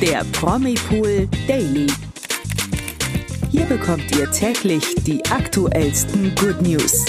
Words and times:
der 0.00 0.24
Promipool 0.32 1.28
Daily. 1.48 1.88
Hier 3.50 3.64
bekommt 3.64 4.04
ihr 4.16 4.30
täglich 4.30 4.94
die 5.04 5.24
aktuellsten 5.26 6.32
Good 6.36 6.62
News. 6.62 7.04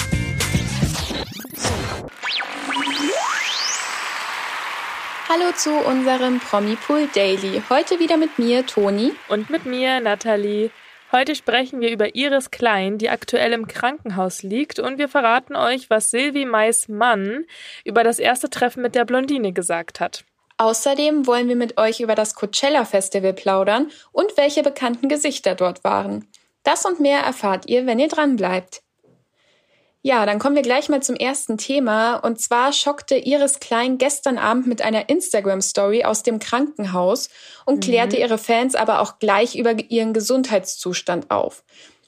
Hallo 5.28 5.52
zu 5.55 5.71
unserem 5.86 6.39
Promipool 6.39 7.07
Daily. 7.14 7.62
Heute 7.70 8.00
wieder 8.00 8.18
mit 8.18 8.39
mir, 8.39 8.66
Toni. 8.66 9.12
Und 9.28 9.52
mit 9.52 9.68
mir, 9.68 10.00
Nathalie. 10.00 10.71
Heute 11.12 11.36
sprechen 11.36 11.82
wir 11.82 11.92
über 11.92 12.16
Iris 12.16 12.50
Klein, 12.50 12.98
die 12.98 13.10
aktuell 13.10 13.54
im 13.54 13.68
Krankenhaus 13.68 14.42
liegt, 14.42 14.80
und 14.80 14.98
wir 14.98 15.10
verraten 15.10 15.56
euch, 15.56 15.92
was 15.92 16.10
Sylvie 16.10 16.46
Mais 16.46 16.88
Mann 16.88 17.46
über 17.86 18.04
das 18.04 18.18
erste 18.18 18.50
Treffen 18.50 18.82
mit 18.82 18.96
der 18.96 19.06
Blondine 19.06 19.54
gesagt 19.54 20.00
hat. 20.00 20.24
Außerdem 20.60 21.26
wollen 21.26 21.48
wir 21.48 21.55
mit 21.55 21.80
euch 21.80 22.02
über 22.02 22.16
das 22.16 22.36
Coachella 22.36 22.83
Festival 22.83 23.32
plaudern 23.32 23.92
und 24.11 24.36
welche 24.36 24.61
bekannten 24.61 25.07
Gesichter 25.07 25.56
dort 25.56 25.86
waren. 25.86 26.28
Das 26.64 26.86
und 26.86 27.00
mehr 27.00 27.21
erfahrt 27.21 27.68
ihr, 27.68 27.86
wenn 27.86 27.97
ihr 27.97 28.10
dran 28.10 28.36
bleibt. 28.36 28.82
Ja, 30.02 30.25
dann 30.25 30.38
kommen 30.38 30.57
wir 30.57 30.61
gleich 30.61 30.89
mal 30.89 31.02
zum 31.02 31.16
ersten 31.16 31.57
Thema. 31.57 32.17
Und 32.17 32.42
zwar 32.42 32.73
schockte 32.73 33.16
Iris 33.16 33.61
Klein 33.61 33.97
gestern 33.97 34.38
Abend 34.38 34.67
mit 34.67 34.81
einer 34.81 35.08
Instagram-Story 35.08 36.03
aus 36.03 36.23
dem 36.23 36.39
Krankenhaus 36.39 37.30
und 37.66 37.78
mhm. 37.78 37.80
klärte 37.81 38.17
ihre 38.17 38.38
Fans 38.38 38.75
aber 38.75 39.00
auch 39.00 39.19
gleich 39.19 39.55
über 39.55 39.72
ihren 39.89 40.14
Gesundheitszustand 40.14 41.31
auf. 41.31 41.64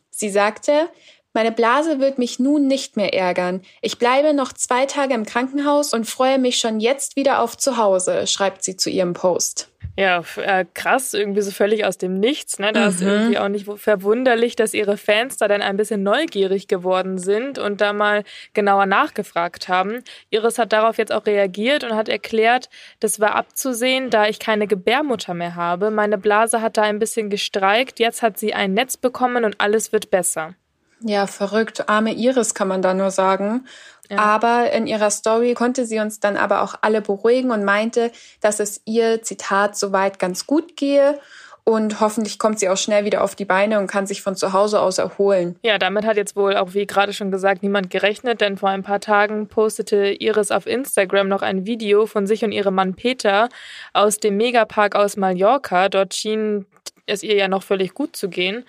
Sie 0.10 0.30
sagte, 0.30 0.90
meine 1.34 1.52
Blase 1.52 2.00
wird 2.00 2.18
mich 2.18 2.40
nun 2.40 2.68
nicht 2.68 2.98
mehr 2.98 3.14
ärgern. 3.14 3.62
Ich 3.82 3.98
bleibe 3.98 4.34
noch 4.34 4.54
zwei 4.54 4.86
Tage 4.86 5.14
im 5.14 5.26
Krankenhaus 5.26 5.94
und 5.94 6.06
freue 6.06 6.40
mich 6.40 6.60
schon 6.60 6.80
jetzt 6.80 7.16
wieder 7.16 7.42
auf 7.42 7.58
zu 7.58 7.78
Hause, 7.78 8.28
schreibt 8.28 8.64
sie 8.64 8.76
zu 8.76 8.90
ihrem 8.90 9.14
Post. 9.14 9.72
Ja, 9.98 10.24
äh, 10.38 10.66
krass, 10.74 11.14
irgendwie 11.14 11.42
so 11.42 11.52
völlig 11.52 11.86
aus 11.86 11.98
dem 11.98 12.20
Nichts. 12.20 12.60
Ne? 12.60 12.72
Da 12.72 12.82
mhm. 12.82 12.90
ist 12.90 13.02
irgendwie 13.02 13.38
auch 13.38 13.50
nicht 13.50 13.68
verwunderlich, 13.76 14.56
dass 14.56 14.74
ihre 14.74 14.96
Fans 14.96 15.38
da 15.38 15.48
dann 15.48 15.62
ein 15.62 15.76
bisschen 15.76 16.02
neugierig 16.02 16.68
geworden 16.68 17.18
sind 17.18 17.60
und 17.60 17.82
da 17.82 17.92
mal 17.92 18.24
genauer 18.54 18.86
nachgefragt 18.86 19.68
haben. 19.68 20.04
Iris 20.30 20.60
hat 20.60 20.72
darauf 20.72 20.98
jetzt 20.98 21.12
auch 21.12 21.26
reagiert 21.26 21.84
und 21.84 21.96
hat 21.96 22.08
erklärt, 22.08 22.70
das 23.00 23.20
war 23.20 23.36
abzusehen, 23.36 24.10
da 24.10 24.28
ich 24.28 24.40
keine 24.40 24.66
Gebärmutter 24.66 25.34
mehr 25.34 25.56
habe. 25.56 25.92
Meine 25.92 26.18
Blase 26.18 26.62
hat 26.62 26.78
da 26.78 26.84
ein 26.84 27.00
bisschen 27.00 27.30
gestreikt, 27.30 28.00
jetzt 28.00 28.22
hat 28.22 28.38
sie 28.38 28.54
ein 28.54 28.74
Netz 28.74 28.96
bekommen 28.96 29.44
und 29.44 29.60
alles 29.60 29.92
wird 29.92 30.10
besser. 30.10 30.56
Ja, 31.04 31.28
verrückt. 31.28 31.90
Arme 31.90 32.14
Iris 32.14 32.54
kann 32.54 32.68
man 32.68 32.82
da 32.82 32.94
nur 32.94 33.12
sagen. 33.12 33.66
Ja. 34.10 34.18
Aber 34.18 34.72
in 34.72 34.88
ihrer 34.88 35.10
Story 35.10 35.54
konnte 35.54 35.86
sie 35.86 36.00
uns 36.00 36.20
dann 36.20 36.38
aber 36.38 36.62
auch 36.62 36.76
alle 36.82 37.02
beruhigen 37.02 37.52
und 37.52 37.64
meinte, 37.64 38.12
dass 38.42 38.60
es 38.60 38.82
ihr, 38.86 39.22
Zitat, 39.22 39.78
soweit 39.78 40.20
ganz 40.20 40.46
gut 40.46 40.76
gehe 40.76 41.20
und 41.64 42.00
hoffentlich 42.00 42.40
kommt 42.40 42.60
sie 42.60 42.70
auch 42.70 42.78
schnell 42.78 43.06
wieder 43.06 43.24
auf 43.24 43.36
die 43.36 43.46
Beine 43.46 43.80
und 43.80 43.88
kann 43.88 44.08
sich 44.08 44.22
von 44.22 44.36
zu 44.36 44.54
Hause 44.54 44.82
aus 44.82 44.98
erholen. 44.98 45.58
Ja, 45.64 45.78
damit 45.78 46.06
hat 46.06 46.18
jetzt 46.18 46.36
wohl 46.36 46.58
auch, 46.58 46.74
wie 46.74 46.88
gerade 46.88 47.14
schon 47.14 47.32
gesagt, 47.32 47.62
niemand 47.62 47.90
gerechnet, 47.90 48.42
denn 48.42 48.58
vor 48.58 48.70
ein 48.70 48.84
paar 48.84 49.00
Tagen 49.00 49.48
postete 49.48 50.08
Iris 50.20 50.52
auf 50.52 50.66
Instagram 50.66 51.28
noch 51.28 51.44
ein 51.44 51.66
Video 51.66 52.08
von 52.08 52.26
sich 52.26 52.44
und 52.44 52.52
ihrem 52.52 52.76
Mann 52.76 52.96
Peter 52.96 53.48
aus 53.94 54.18
dem 54.18 54.38
Megapark 54.38 54.96
aus 54.96 55.18
Mallorca. 55.18 55.88
Dort 55.90 56.16
schien 56.16 56.66
es 57.06 57.22
ihr 57.22 57.36
ja 57.36 57.48
noch 57.48 57.64
völlig 57.64 57.94
gut 57.94 58.16
zu 58.16 58.30
gehen. 58.30 58.66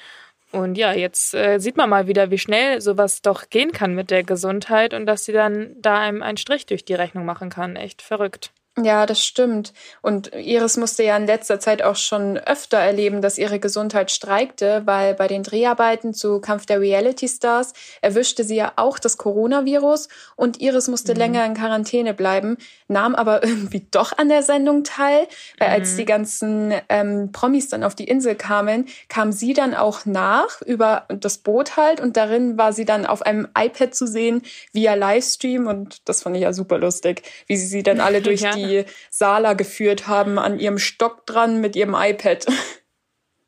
Und 0.53 0.77
ja, 0.77 0.92
jetzt 0.92 1.34
äh, 1.34 1.58
sieht 1.58 1.78
man 1.78 1.89
mal 1.89 2.06
wieder, 2.06 2.31
wie 2.31 2.39
schnell 2.39 2.81
sowas 2.83 3.22
doch 3.22 3.48
gehen 3.48 3.72
kann 3.72 3.95
mit 3.95 4.11
der 4.11 4.22
Gesundheit 4.22 4.92
und 4.92 5.06
dass 5.06 5.25
sie 5.25 5.33
dann 5.33 5.75
da 5.81 5.98
einem 5.98 6.22
einen 6.22 6.36
Strich 6.36 6.67
durch 6.67 6.84
die 6.84 6.95
Rechnung 6.95 7.25
machen 7.25 7.48
kann. 7.48 7.75
Echt 7.75 8.03
verrückt. 8.03 8.53
Ja, 8.81 9.05
das 9.05 9.23
stimmt. 9.23 9.75
Und 10.01 10.34
Iris 10.34 10.78
musste 10.78 11.03
ja 11.03 11.15
in 11.19 11.27
letzter 11.27 11.61
Zeit 11.61 11.83
auch 11.83 11.97
schon 11.97 12.39
öfter 12.39 12.79
erleben, 12.79 13.20
dass 13.20 13.37
ihre 13.37 13.61
Gesundheit 13.61 14.11
streikte, 14.11 14.81
weil 14.87 15.12
bei 15.12 15.29
den 15.29 15.42
Dreharbeiten 15.42 16.14
zu 16.14 16.41
Kampf 16.41 16.64
der 16.64 16.81
Reality 16.81 17.29
Stars 17.29 17.74
erwischte 18.01 18.45
sie 18.45 18.57
ja 18.57 18.73
auch 18.77 18.98
das 18.98 19.19
Coronavirus 19.19 20.08
und 20.36 20.63
Iris 20.63 20.89
musste 20.89 21.13
mhm. 21.13 21.19
länger 21.19 21.45
in 21.45 21.52
Quarantäne 21.52 22.14
bleiben, 22.14 22.57
nahm 22.89 23.14
aber 23.14 23.45
irgendwie 23.46 23.86
doch 23.91 24.17
an 24.17 24.30
der 24.30 24.42
Sendung 24.42 24.85
teil, 24.85 25.29
weil 25.58 25.69
mhm. 25.69 25.75
als 25.75 25.96
die 25.96 26.07
ganzen 26.07 26.73
ähm, 26.89 27.30
Promis 27.30 27.69
dann 27.69 27.85
auf 27.85 27.95
die 27.95 28.08
Insel 28.08 28.36
kamen, 28.36 28.86
kam 29.11 29.33
sie 29.33 29.52
dann 29.52 29.75
auch 29.75 30.07
nach 30.07 30.63
über 30.63 31.05
das 31.08 31.36
Boot 31.36 31.77
halt 31.77 32.01
und 32.01 32.17
darin 32.17 32.57
war 32.57 32.73
sie 32.73 32.86
dann 32.86 33.05
auf 33.05 33.20
einem 33.20 33.48
iPad 33.55 33.95
zu 33.95 34.07
sehen 34.07 34.41
via 34.73 34.95
Livestream 34.95 35.67
und 35.67 36.08
das 36.08 36.23
fand 36.23 36.36
ich 36.36 36.42
ja 36.42 36.55
super 36.55 36.79
lustig, 36.79 37.23
wie 37.46 37.58
sie 37.58 37.67
sie 37.67 37.83
dann 37.83 38.01
alle 38.01 38.23
durch 38.23 38.41
ja. 38.41 38.52
die 38.52 38.61
die 38.62 38.84
Sala 39.11 39.55
geführt 39.55 40.06
haben, 40.06 40.39
an 40.39 40.58
ihrem 40.58 40.78
Stock 40.78 41.27
dran 41.27 41.61
mit 41.61 41.77
ihrem 41.77 41.95
iPad. 41.96 42.46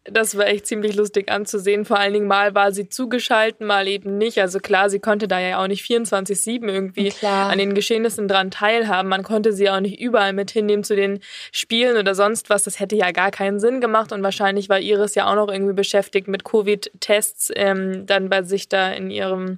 Das 0.06 0.36
war 0.36 0.46
echt 0.46 0.66
ziemlich 0.66 0.94
lustig 0.96 1.30
anzusehen. 1.30 1.86
Vor 1.86 1.98
allen 1.98 2.12
Dingen 2.12 2.26
mal 2.26 2.54
war 2.54 2.72
sie 2.72 2.90
zugeschalten, 2.90 3.66
mal 3.66 3.88
eben 3.88 4.18
nicht. 4.18 4.38
Also 4.38 4.58
klar, 4.58 4.90
sie 4.90 5.00
konnte 5.00 5.28
da 5.28 5.40
ja 5.40 5.62
auch 5.62 5.66
nicht 5.66 5.82
24-7 5.82 6.68
irgendwie 6.68 7.08
klar. 7.08 7.50
an 7.50 7.56
den 7.56 7.72
Geschehnissen 7.72 8.28
dran 8.28 8.50
teilhaben. 8.50 9.08
Man 9.08 9.22
konnte 9.22 9.54
sie 9.54 9.70
auch 9.70 9.80
nicht 9.80 9.98
überall 9.98 10.34
mit 10.34 10.50
hinnehmen 10.50 10.84
zu 10.84 10.94
den 10.94 11.20
Spielen 11.52 11.96
oder 11.96 12.14
sonst 12.14 12.50
was. 12.50 12.64
Das 12.64 12.80
hätte 12.80 12.96
ja 12.96 13.12
gar 13.12 13.30
keinen 13.30 13.58
Sinn 13.60 13.80
gemacht. 13.80 14.12
Und 14.12 14.22
wahrscheinlich 14.22 14.68
war 14.68 14.78
Iris 14.78 15.14
ja 15.14 15.30
auch 15.30 15.36
noch 15.36 15.48
irgendwie 15.48 15.72
beschäftigt 15.72 16.28
mit 16.28 16.44
Covid-Tests, 16.44 17.50
ähm, 17.56 18.04
dann 18.04 18.28
bei 18.28 18.42
sich 18.42 18.68
da 18.68 18.92
in 18.92 19.10
ihrem 19.10 19.56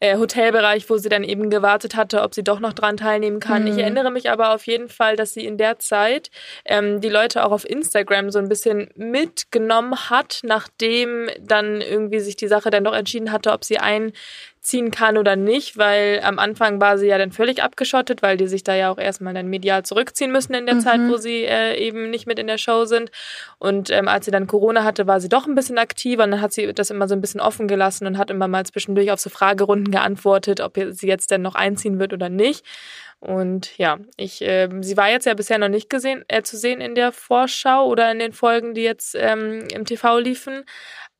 äh, 0.00 0.16
Hotelbereich, 0.16 0.88
wo 0.88 0.96
sie 0.96 1.08
dann 1.08 1.24
eben 1.24 1.50
gewartet 1.50 1.96
hatte, 1.96 2.22
ob 2.22 2.34
sie 2.34 2.44
doch 2.44 2.60
noch 2.60 2.72
dran 2.72 2.96
teilnehmen 2.96 3.40
kann. 3.40 3.62
Mhm. 3.62 3.72
Ich 3.72 3.78
erinnere 3.78 4.10
mich 4.10 4.30
aber 4.30 4.54
auf 4.54 4.66
jeden 4.66 4.88
Fall, 4.88 5.16
dass 5.16 5.34
sie 5.34 5.44
in 5.44 5.58
der 5.58 5.78
Zeit 5.78 6.30
ähm, 6.64 7.00
die 7.00 7.08
Leute 7.08 7.44
auch 7.44 7.52
auf 7.52 7.68
Instagram 7.68 8.30
so 8.30 8.38
ein 8.38 8.48
bisschen 8.48 8.90
mitgenommen 8.94 10.10
hat, 10.10 10.40
nachdem 10.44 11.28
dann 11.40 11.80
irgendwie 11.80 12.20
sich 12.20 12.36
die 12.36 12.48
Sache 12.48 12.70
dann 12.70 12.84
doch 12.84 12.94
entschieden 12.94 13.32
hatte, 13.32 13.52
ob 13.52 13.64
sie 13.64 13.78
ein 13.78 14.12
ziehen 14.68 14.90
kann 14.90 15.16
oder 15.16 15.34
nicht, 15.34 15.78
weil 15.78 16.20
am 16.22 16.38
Anfang 16.38 16.78
war 16.78 16.98
sie 16.98 17.06
ja 17.06 17.16
dann 17.16 17.32
völlig 17.32 17.62
abgeschottet, 17.62 18.20
weil 18.20 18.36
die 18.36 18.46
sich 18.46 18.62
da 18.62 18.74
ja 18.74 18.90
auch 18.90 18.98
erstmal 18.98 19.32
dann 19.32 19.48
medial 19.48 19.82
zurückziehen 19.82 20.30
müssen 20.30 20.52
in 20.52 20.66
der 20.66 20.74
mhm. 20.74 20.80
Zeit, 20.80 21.00
wo 21.08 21.16
sie 21.16 21.44
äh, 21.44 21.76
eben 21.78 22.10
nicht 22.10 22.26
mit 22.26 22.38
in 22.38 22.46
der 22.46 22.58
Show 22.58 22.84
sind. 22.84 23.10
Und 23.58 23.90
ähm, 23.90 24.08
als 24.08 24.26
sie 24.26 24.30
dann 24.30 24.46
Corona 24.46 24.84
hatte, 24.84 25.06
war 25.06 25.20
sie 25.20 25.30
doch 25.30 25.46
ein 25.46 25.54
bisschen 25.54 25.78
aktiver 25.78 26.24
und 26.24 26.32
dann 26.32 26.42
hat 26.42 26.52
sie 26.52 26.72
das 26.74 26.90
immer 26.90 27.08
so 27.08 27.14
ein 27.14 27.22
bisschen 27.22 27.40
offen 27.40 27.66
gelassen 27.66 28.06
und 28.06 28.18
hat 28.18 28.30
immer 28.30 28.46
mal 28.46 28.66
zwischendurch 28.66 29.10
auf 29.10 29.20
so 29.20 29.30
Fragerunden 29.30 29.90
geantwortet, 29.90 30.60
ob 30.60 30.78
sie 30.90 31.08
jetzt 31.08 31.30
denn 31.30 31.40
noch 31.42 31.54
einziehen 31.54 31.98
wird 31.98 32.12
oder 32.12 32.28
nicht. 32.28 32.64
Und 33.20 33.76
ja, 33.78 33.98
ich, 34.16 34.42
äh, 34.42 34.68
sie 34.82 34.96
war 34.96 35.10
jetzt 35.10 35.26
ja 35.26 35.34
bisher 35.34 35.58
noch 35.58 35.68
nicht 35.68 35.90
gesehen, 35.90 36.24
äh, 36.28 36.42
zu 36.42 36.56
sehen 36.56 36.80
in 36.80 36.94
der 36.94 37.10
Vorschau 37.10 37.86
oder 37.86 38.12
in 38.12 38.18
den 38.18 38.32
Folgen, 38.32 38.74
die 38.74 38.82
jetzt 38.82 39.16
ähm, 39.18 39.66
im 39.72 39.84
TV 39.84 40.18
liefen. 40.18 40.64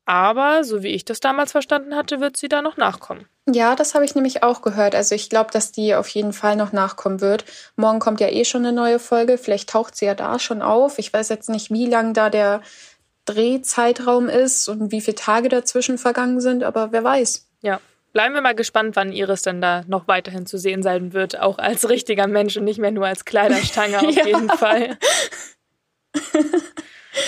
Aber 0.09 0.63
so 0.63 0.81
wie 0.81 0.87
ich 0.87 1.05
das 1.05 1.19
damals 1.19 1.51
verstanden 1.51 1.95
hatte, 1.95 2.19
wird 2.19 2.35
sie 2.35 2.49
da 2.49 2.63
noch 2.63 2.77
nachkommen. 2.77 3.27
Ja, 3.47 3.75
das 3.75 3.93
habe 3.93 4.05
ich 4.05 4.15
nämlich 4.15 4.41
auch 4.41 4.63
gehört. 4.63 4.95
Also 4.95 5.13
ich 5.13 5.29
glaube, 5.29 5.51
dass 5.51 5.71
die 5.71 5.93
auf 5.93 6.07
jeden 6.07 6.33
Fall 6.33 6.55
noch 6.55 6.71
nachkommen 6.71 7.21
wird. 7.21 7.45
Morgen 7.75 7.99
kommt 7.99 8.19
ja 8.19 8.27
eh 8.27 8.43
schon 8.43 8.65
eine 8.65 8.73
neue 8.73 8.97
Folge. 8.97 9.37
Vielleicht 9.37 9.69
taucht 9.69 9.95
sie 9.95 10.05
ja 10.05 10.15
da 10.15 10.39
schon 10.39 10.63
auf. 10.63 10.97
Ich 10.97 11.13
weiß 11.13 11.29
jetzt 11.29 11.47
nicht, 11.47 11.69
wie 11.69 11.85
lang 11.85 12.15
da 12.15 12.31
der 12.31 12.63
Drehzeitraum 13.25 14.29
ist 14.29 14.67
und 14.67 14.91
wie 14.91 15.01
viele 15.01 15.13
Tage 15.13 15.47
dazwischen 15.47 15.99
vergangen 15.99 16.41
sind, 16.41 16.63
aber 16.63 16.91
wer 16.91 17.03
weiß. 17.03 17.47
Ja, 17.61 17.79
Bleiben 18.11 18.33
wir 18.33 18.41
mal 18.41 18.55
gespannt, 18.55 18.95
wann 18.95 19.11
Iris 19.11 19.43
denn 19.43 19.61
da 19.61 19.83
noch 19.85 20.07
weiterhin 20.07 20.47
zu 20.47 20.57
sehen 20.57 20.81
sein 20.81 21.13
wird, 21.13 21.39
auch 21.39 21.59
als 21.59 21.87
richtiger 21.87 22.25
Mensch 22.25 22.57
und 22.57 22.63
nicht 22.63 22.79
mehr 22.79 22.89
nur 22.89 23.05
als 23.05 23.25
Kleiderstange 23.25 23.99
auf 24.07 24.25
jeden 24.25 24.49
Fall. 24.49 24.97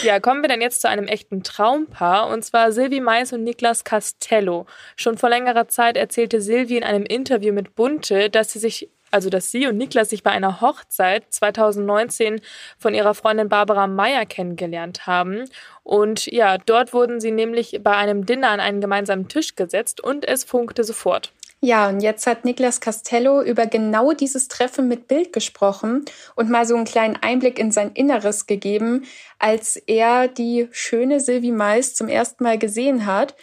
Ja, 0.04 0.20
kommen 0.20 0.42
wir 0.42 0.50
dann 0.50 0.62
jetzt 0.62 0.82
zu 0.82 0.90
einem 0.90 1.08
echten 1.08 1.44
Traumpaar, 1.44 2.28
und 2.30 2.44
zwar 2.44 2.72
Silvi 2.72 3.00
Mais 3.00 3.34
und 3.34 3.44
Niklas 3.44 3.84
Castello. 3.84 4.66
Schon 4.96 5.18
vor 5.18 5.30
längerer 5.30 5.68
Zeit 5.68 5.98
erzählte 5.98 6.42
Silvi 6.42 6.78
in 6.78 6.84
einem 6.84 7.04
Interview 7.04 7.54
mit 7.54 7.76
Bunte, 7.76 8.30
dass 8.30 8.52
sie 8.52 8.60
sich 8.60 8.90
also 9.12 9.30
dass 9.30 9.52
sie 9.52 9.68
und 9.68 9.78
Niklas 9.78 10.10
sich 10.10 10.24
bei 10.24 10.32
einer 10.32 10.62
Hochzeit 10.62 11.26
2019 11.30 12.40
von 12.78 12.94
ihrer 12.94 13.14
Freundin 13.14 13.50
Barbara 13.50 13.86
Meyer 13.86 14.26
kennengelernt 14.26 15.06
haben. 15.06 15.44
Und 15.84 16.28
ja, 16.28 16.58
dort 16.58 16.94
wurden 16.94 17.20
sie 17.20 17.32
nämlich 17.32 17.82
bei 17.84 17.96
einem 17.96 18.26
Dinner 18.26 18.50
an 18.50 18.62
einen 18.62 18.80
gemeinsamen 18.80 19.28
Tisch 19.28 19.56
gesetzt 19.56 20.02
und 20.02 20.26
es 20.26 20.46
funkte 20.46 20.86
sofort. 20.86 21.34
Ja, 21.64 21.90
und 21.90 22.00
jetzt 22.02 22.26
hat 22.26 22.44
Niklas 22.44 22.80
Castello 22.82 23.44
über 23.44 23.68
genau 23.68 24.14
dieses 24.14 24.48
Treffen 24.48 24.88
mit 24.88 25.08
Bild 25.08 25.32
gesprochen 25.32 26.06
und 26.36 26.50
mal 26.50 26.66
so 26.66 26.76
einen 26.76 26.86
kleinen 26.86 27.18
Einblick 27.18 27.60
in 27.60 27.72
sein 27.72 27.92
Inneres 27.94 28.48
gegeben, 28.48 29.06
als 29.38 29.76
er 29.76 30.28
die 30.28 30.68
schöne 30.72 31.20
Sylvie 31.20 31.52
Mais 31.52 31.94
zum 31.94 32.08
ersten 32.08 32.44
Mal 32.44 32.58
gesehen 32.58 33.06
hat. 33.06 33.36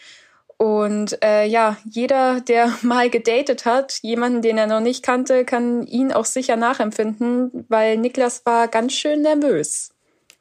Und 0.57 1.23
äh, 1.23 1.47
ja, 1.47 1.77
jeder, 1.85 2.41
der 2.41 2.77
mal 2.83 3.09
gedatet 3.09 3.65
hat, 3.65 4.01
jemanden, 4.03 4.43
den 4.43 4.59
er 4.59 4.67
noch 4.67 4.81
nicht 4.81 5.05
kannte, 5.05 5.45
kann 5.45 5.85
ihn 5.87 6.13
auch 6.13 6.25
sicher 6.25 6.57
nachempfinden, 6.57 7.67
weil 7.69 7.99
Niklas 7.99 8.45
war 8.45 8.67
ganz 8.67 8.95
schön 8.95 9.23
nervös. 9.23 9.91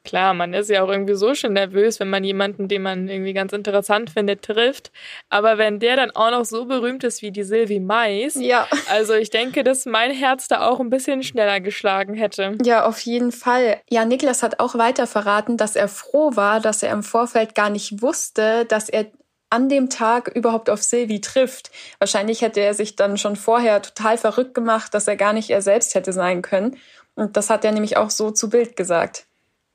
Klar, 0.07 0.33
man 0.33 0.53
ist 0.53 0.69
ja 0.69 0.83
auch 0.83 0.87
irgendwie 0.87 1.15
so 1.15 1.35
schon 1.35 1.51
nervös, 1.51 1.99
wenn 1.99 2.09
man 2.09 2.23
jemanden, 2.23 2.69
den 2.69 2.81
man 2.81 3.09
irgendwie 3.09 3.33
ganz 3.33 3.51
interessant 3.51 4.09
findet, 4.09 4.41
trifft. 4.41 4.89
Aber 5.27 5.57
wenn 5.57 5.79
der 5.79 5.97
dann 5.97 6.11
auch 6.11 6.31
noch 6.31 6.45
so 6.45 6.63
berühmt 6.63 7.03
ist 7.03 7.21
wie 7.21 7.31
die 7.31 7.43
Sylvie 7.43 7.81
Mais, 7.81 8.35
ja. 8.35 8.65
also 8.89 9.15
ich 9.15 9.31
denke, 9.31 9.65
dass 9.65 9.85
mein 9.85 10.11
Herz 10.11 10.47
da 10.47 10.65
auch 10.65 10.79
ein 10.79 10.89
bisschen 10.89 11.23
schneller 11.23 11.59
geschlagen 11.59 12.13
hätte. 12.13 12.57
Ja, 12.63 12.85
auf 12.85 13.01
jeden 13.01 13.33
Fall. 13.33 13.81
Ja, 13.89 14.05
Niklas 14.05 14.43
hat 14.43 14.61
auch 14.61 14.75
weiter 14.75 15.07
verraten, 15.07 15.57
dass 15.57 15.75
er 15.75 15.89
froh 15.89 16.31
war, 16.35 16.61
dass 16.61 16.83
er 16.83 16.93
im 16.93 17.03
Vorfeld 17.03 17.53
gar 17.53 17.69
nicht 17.69 18.01
wusste, 18.01 18.63
dass 18.63 18.87
er 18.87 19.07
an 19.49 19.67
dem 19.67 19.89
Tag 19.89 20.29
überhaupt 20.29 20.69
auf 20.69 20.81
Sylvie 20.81 21.19
trifft. 21.19 21.69
Wahrscheinlich 21.99 22.41
hätte 22.41 22.61
er 22.61 22.73
sich 22.73 22.95
dann 22.95 23.17
schon 23.17 23.35
vorher 23.35 23.81
total 23.81 24.17
verrückt 24.17 24.53
gemacht, 24.53 24.93
dass 24.93 25.09
er 25.09 25.17
gar 25.17 25.33
nicht 25.33 25.49
er 25.49 25.61
selbst 25.61 25.95
hätte 25.95 26.13
sein 26.13 26.41
können. 26.41 26.77
Und 27.15 27.35
das 27.35 27.49
hat 27.49 27.65
er 27.65 27.73
nämlich 27.73 27.97
auch 27.97 28.09
so 28.09 28.31
zu 28.31 28.49
Bild 28.49 28.77
gesagt. 28.77 29.26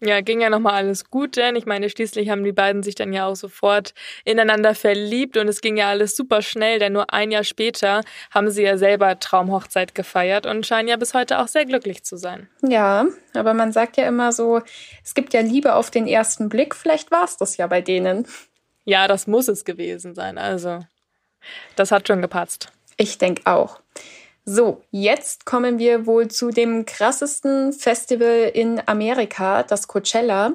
Ja, 0.04 0.20
ging 0.20 0.40
ja 0.40 0.50
nochmal 0.50 0.75
alles 0.75 1.10
gut, 1.10 1.37
denn 1.37 1.54
ich 1.54 1.64
meine, 1.64 1.88
schließlich 1.88 2.28
haben 2.28 2.43
die 2.43 2.50
beiden 2.50 2.82
sich 2.82 2.96
dann 2.96 3.12
ja 3.12 3.26
auch 3.26 3.37
sofort 3.37 3.94
ineinander 4.25 4.75
verliebt 4.75 5.37
und 5.37 5.46
es 5.46 5.60
ging 5.60 5.76
ja 5.76 5.90
alles 5.90 6.16
super 6.16 6.43
schnell, 6.43 6.81
denn 6.81 6.93
nur 6.93 7.14
ein 7.14 7.31
Jahr 7.31 7.44
später 7.44 8.00
haben 8.32 8.50
sie 8.50 8.64
ja 8.64 8.76
selber 8.78 9.20
Traumhochzeit 9.20 9.94
gefeiert 9.94 10.44
und 10.44 10.66
scheinen 10.66 10.88
ja 10.88 10.96
bis 10.96 11.14
heute 11.14 11.38
auch 11.38 11.46
sehr 11.46 11.66
glücklich 11.66 12.02
zu 12.02 12.16
sein. 12.16 12.49
Ja, 12.62 13.06
aber 13.32 13.54
man 13.54 13.70
sagt 13.70 13.96
ja 13.96 14.08
immer 14.08 14.32
so, 14.32 14.62
es 15.04 15.14
gibt 15.14 15.34
ja 15.34 15.40
Liebe 15.40 15.76
auf 15.76 15.93
den 15.93 16.08
ersten 16.08 16.48
Blick, 16.48 16.75
vielleicht 16.75 17.12
war 17.12 17.22
es 17.22 17.37
das 17.37 17.56
ja 17.56 17.69
bei 17.69 17.81
denen. 17.81 18.26
Ja, 18.84 19.06
das 19.06 19.28
muss 19.28 19.46
es 19.46 19.64
gewesen 19.64 20.16
sein, 20.16 20.37
also 20.37 20.81
das 21.76 21.93
hat 21.93 22.08
schon 22.08 22.22
gepatzt. 22.22 22.72
Ich 22.96 23.19
denke 23.19 23.43
auch. 23.44 23.81
So, 24.44 24.82
jetzt 24.90 25.46
kommen 25.46 25.78
wir 25.78 26.06
wohl 26.06 26.28
zu 26.28 26.50
dem 26.50 26.84
krassesten 26.84 27.72
Festival 27.72 28.50
in 28.52 28.82
Amerika, 28.86 29.62
das 29.62 29.86
Coachella. 29.86 30.54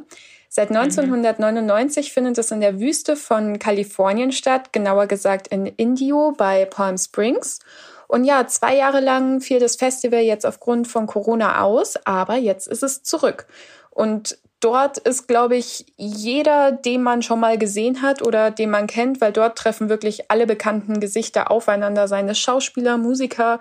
Seit 0.49 0.69
1999 0.69 2.09
mhm. 2.09 2.13
findet 2.13 2.37
es 2.37 2.51
in 2.51 2.59
der 2.59 2.79
Wüste 2.79 3.15
von 3.15 3.59
Kalifornien 3.59 4.33
statt, 4.33 4.73
genauer 4.73 5.07
gesagt 5.07 5.47
in 5.47 5.65
Indio 5.65 6.33
bei 6.37 6.65
Palm 6.65 6.97
Springs. 6.97 7.59
Und 8.07 8.25
ja, 8.25 8.47
zwei 8.47 8.75
Jahre 8.75 8.99
lang 8.99 9.39
fiel 9.41 9.59
das 9.59 9.75
Festival 9.75 10.21
jetzt 10.21 10.45
aufgrund 10.45 10.87
von 10.87 11.07
Corona 11.07 11.61
aus, 11.61 11.95
aber 12.05 12.35
jetzt 12.35 12.67
ist 12.67 12.83
es 12.83 13.03
zurück. 13.03 13.47
Und 13.89 14.37
dort 14.59 14.97
ist, 14.97 15.27
glaube 15.27 15.55
ich, 15.55 15.85
jeder, 15.97 16.71
den 16.71 17.03
man 17.03 17.21
schon 17.21 17.39
mal 17.39 17.57
gesehen 17.57 18.01
hat 18.01 18.21
oder 18.21 18.51
den 18.51 18.69
man 18.69 18.87
kennt, 18.87 19.21
weil 19.21 19.31
dort 19.31 19.57
treffen 19.57 19.89
wirklich 19.89 20.31
alle 20.31 20.47
bekannten 20.47 20.99
Gesichter 20.99 21.51
aufeinander, 21.51 22.07
seine 22.07 22.35
Schauspieler, 22.35 22.97
Musiker 22.97 23.59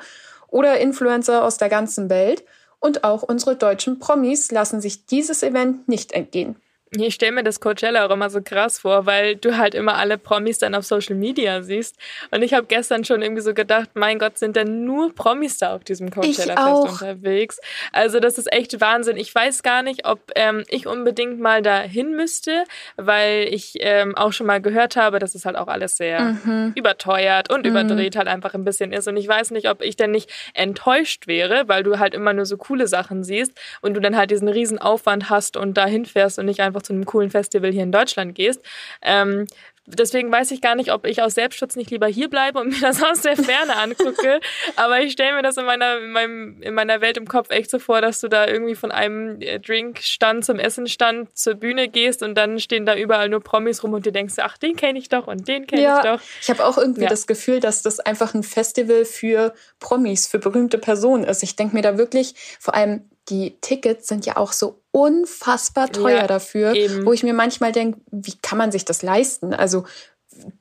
oder 0.48 0.78
Influencer 0.78 1.44
aus 1.44 1.58
der 1.58 1.68
ganzen 1.68 2.08
Welt. 2.08 2.44
Und 2.78 3.04
auch 3.04 3.22
unsere 3.22 3.56
deutschen 3.56 3.98
Promis 3.98 4.50
lassen 4.50 4.80
sich 4.80 5.06
dieses 5.06 5.42
Event 5.42 5.88
nicht 5.88 6.12
entgehen. 6.12 6.56
Ich 6.92 7.14
stelle 7.14 7.32
mir 7.32 7.42
das 7.42 7.58
Coachella 7.58 8.06
auch 8.06 8.10
immer 8.10 8.30
so 8.30 8.40
krass 8.40 8.78
vor, 8.78 9.06
weil 9.06 9.34
du 9.34 9.56
halt 9.56 9.74
immer 9.74 9.96
alle 9.96 10.18
Promis 10.18 10.58
dann 10.58 10.74
auf 10.74 10.84
Social 10.84 11.16
Media 11.16 11.62
siehst. 11.62 11.96
Und 12.30 12.42
ich 12.42 12.54
habe 12.54 12.66
gestern 12.66 13.04
schon 13.04 13.22
irgendwie 13.22 13.42
so 13.42 13.54
gedacht, 13.54 13.90
mein 13.94 14.20
Gott, 14.20 14.38
sind 14.38 14.54
denn 14.54 14.84
nur 14.84 15.12
Promis 15.12 15.58
da 15.58 15.74
auf 15.74 15.82
diesem 15.82 16.10
Coachella-Fest 16.10 17.02
unterwegs? 17.02 17.60
Also 17.92 18.20
das 18.20 18.38
ist 18.38 18.52
echt 18.52 18.80
Wahnsinn. 18.80 19.16
Ich 19.16 19.34
weiß 19.34 19.64
gar 19.64 19.82
nicht, 19.82 20.06
ob 20.06 20.20
ähm, 20.36 20.62
ich 20.68 20.86
unbedingt 20.86 21.40
mal 21.40 21.60
dahin 21.60 22.14
müsste, 22.14 22.62
weil 22.96 23.48
ich 23.50 23.74
ähm, 23.80 24.16
auch 24.16 24.32
schon 24.32 24.46
mal 24.46 24.62
gehört 24.62 24.94
habe, 24.94 25.18
dass 25.18 25.34
es 25.34 25.44
halt 25.44 25.56
auch 25.56 25.68
alles 25.68 25.96
sehr 25.96 26.20
mhm. 26.20 26.72
überteuert 26.76 27.52
und 27.52 27.64
mhm. 27.64 27.70
überdreht 27.70 28.14
halt 28.14 28.28
einfach 28.28 28.54
ein 28.54 28.64
bisschen 28.64 28.92
ist. 28.92 29.08
Und 29.08 29.16
ich 29.16 29.26
weiß 29.26 29.50
nicht, 29.50 29.68
ob 29.68 29.82
ich 29.82 29.96
denn 29.96 30.12
nicht 30.12 30.30
enttäuscht 30.54 31.26
wäre, 31.26 31.64
weil 31.66 31.82
du 31.82 31.98
halt 31.98 32.14
immer 32.14 32.32
nur 32.32 32.46
so 32.46 32.56
coole 32.56 32.86
Sachen 32.86 33.24
siehst 33.24 33.52
und 33.80 33.94
du 33.94 34.00
dann 34.00 34.16
halt 34.16 34.30
diesen 34.30 34.48
riesen 34.48 34.78
Aufwand 34.78 35.30
hast 35.30 35.56
und 35.56 35.74
dahin 35.74 36.06
fährst 36.06 36.38
und 36.38 36.46
nicht 36.46 36.60
einfach 36.60 36.75
zu 36.82 36.92
einem 36.92 37.06
coolen 37.06 37.30
Festival 37.30 37.72
hier 37.72 37.82
in 37.82 37.92
Deutschland 37.92 38.34
gehst. 38.34 38.60
Ähm, 39.02 39.46
deswegen 39.86 40.30
weiß 40.30 40.50
ich 40.50 40.60
gar 40.60 40.74
nicht, 40.74 40.92
ob 40.92 41.06
ich 41.06 41.22
aus 41.22 41.34
Selbstschutz 41.34 41.76
nicht 41.76 41.90
lieber 41.90 42.06
hier 42.06 42.28
bleibe 42.28 42.58
und 42.58 42.68
mir 42.72 42.80
das 42.80 43.02
aus 43.02 43.22
der 43.22 43.36
Ferne 43.36 43.76
angucke. 43.76 44.40
Aber 44.76 45.00
ich 45.00 45.12
stelle 45.12 45.34
mir 45.34 45.42
das 45.42 45.56
in 45.56 45.64
meiner, 45.64 45.98
in, 45.98 46.10
meinem, 46.10 46.62
in 46.62 46.74
meiner 46.74 47.00
Welt 47.00 47.16
im 47.16 47.26
Kopf 47.26 47.50
echt 47.50 47.70
so 47.70 47.78
vor, 47.78 48.00
dass 48.00 48.20
du 48.20 48.28
da 48.28 48.46
irgendwie 48.46 48.74
von 48.74 48.90
einem 48.90 49.40
äh, 49.40 49.58
Drinkstand 49.58 50.44
zum 50.44 50.58
Essenstand 50.58 51.36
zur 51.36 51.54
Bühne 51.54 51.88
gehst 51.88 52.22
und 52.22 52.34
dann 52.34 52.58
stehen 52.58 52.86
da 52.86 52.96
überall 52.96 53.28
nur 53.28 53.40
Promis 53.40 53.82
rum 53.82 53.94
und 53.94 54.04
du 54.04 54.12
denkst, 54.12 54.34
ach, 54.38 54.58
den 54.58 54.76
kenne 54.76 54.98
ich 54.98 55.08
doch 55.08 55.26
und 55.26 55.48
den 55.48 55.66
kenne 55.66 55.82
ja, 55.82 55.98
ich 55.98 56.04
doch. 56.04 56.20
Ich 56.40 56.50
habe 56.50 56.64
auch 56.64 56.78
irgendwie 56.78 57.02
ja. 57.02 57.08
das 57.08 57.26
Gefühl, 57.26 57.60
dass 57.60 57.82
das 57.82 58.00
einfach 58.00 58.34
ein 58.34 58.42
Festival 58.42 59.04
für 59.04 59.54
Promis, 59.78 60.26
für 60.26 60.38
berühmte 60.38 60.78
Personen 60.78 61.24
ist. 61.24 61.42
Ich 61.42 61.56
denke 61.56 61.76
mir 61.76 61.82
da 61.82 61.98
wirklich, 61.98 62.34
vor 62.58 62.74
allem 62.74 63.08
die 63.28 63.56
Tickets 63.60 64.08
sind 64.08 64.26
ja 64.26 64.36
auch 64.36 64.52
so 64.52 64.80
unfassbar 64.92 65.90
teuer 65.90 66.20
ja, 66.20 66.26
dafür, 66.26 66.74
eben. 66.74 67.04
wo 67.04 67.12
ich 67.12 67.22
mir 67.22 67.34
manchmal 67.34 67.72
denke, 67.72 68.00
wie 68.10 68.34
kann 68.40 68.58
man 68.58 68.72
sich 68.72 68.84
das 68.84 69.02
leisten? 69.02 69.52
Also 69.52 69.84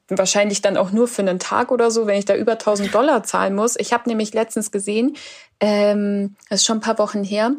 wahrscheinlich 0.08 0.62
dann 0.62 0.78
auch 0.78 0.92
nur 0.92 1.08
für 1.08 1.22
einen 1.22 1.40
Tag 1.40 1.72
oder 1.72 1.92
so, 1.92 2.08
wenn 2.08 2.18
ich 2.18 2.26
da 2.26 2.36
über 2.36 2.54
1000 2.54 2.94
Dollar 2.94 3.24
zahlen 3.24 3.56
muss. 3.56 3.76
Ich 3.78 3.94
habe 3.94 4.10
nämlich 4.10 4.34
letztens 4.34 4.72
gesehen, 4.72 5.16
ähm, 5.60 6.36
das 6.50 6.62
ist 6.62 6.66
schon 6.66 6.78
ein 6.78 6.82
paar 6.82 7.00
Wochen 7.00 7.24
her, 7.24 7.52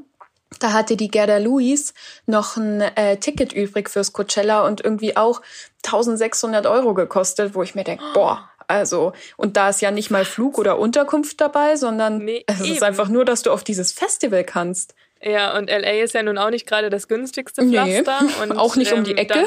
da 0.61 0.73
hatte 0.73 0.97
die 0.97 1.09
Gerda 1.09 1.39
Louise 1.39 1.93
noch 2.27 2.57
ein 2.57 2.81
äh, 2.81 3.19
Ticket 3.19 3.53
übrig 3.53 3.91
fürs 3.91 4.13
Coachella 4.13 4.67
und 4.67 4.81
irgendwie 4.81 5.17
auch 5.17 5.43
1600 5.85 6.67
Euro 6.67 6.95
gekostet, 6.95 7.55
wo 7.55 7.63
ich 7.63 7.75
mir 7.75 7.85
denke, 7.85 8.05
boah, 8.15 8.49
also, 8.69 9.13
und 9.37 9.57
da 9.57 9.69
ist 9.69 9.81
ja 9.81 9.91
nicht 9.91 10.11
mal 10.11 10.25
Flug 10.25 10.59
oder 10.59 10.79
Unterkunft 10.79 11.41
dabei, 11.41 11.77
sondern 11.77 12.19
nee, 12.19 12.45
es 12.47 12.61
eben. 12.61 12.73
ist 12.73 12.83
einfach 12.83 13.09
nur, 13.09 13.25
dass 13.25 13.43
du 13.43 13.51
auf 13.53 13.65
dieses 13.65 13.93
Festival 13.93 14.45
kannst. 14.45 14.95
Ja, 15.23 15.57
und 15.57 15.71
LA 15.71 16.03
ist 16.03 16.15
ja 16.15 16.23
nun 16.23 16.39
auch 16.39 16.51
nicht 16.51 16.67
gerade 16.67 16.91
das 16.91 17.09
günstigste 17.09 17.67
Pflaster. 17.67 18.19
Nee, 18.21 18.43
und, 18.43 18.53
auch 18.53 18.77
nicht 18.77 18.93
um 18.93 19.05
die 19.05 19.13
ähm, 19.13 19.19
Ecke. 19.19 19.35
Dann, 19.35 19.47